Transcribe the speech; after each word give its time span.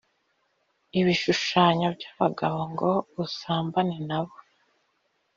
ibishushanyo 0.99 1.87
by 1.95 2.03
abagabo 2.13 2.59
ngo 2.71 2.91
usambane 3.23 3.97
na 4.09 4.19
bo 4.25 4.35